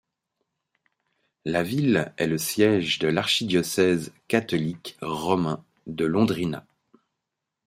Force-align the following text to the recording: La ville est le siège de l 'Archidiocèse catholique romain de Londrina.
La 1.45 1.61
ville 1.61 2.11
est 2.17 2.25
le 2.25 2.39
siège 2.39 2.97
de 2.97 3.09
l 3.09 3.19
'Archidiocèse 3.19 4.11
catholique 4.27 4.97
romain 5.03 5.63
de 5.85 6.05
Londrina. 6.05 6.65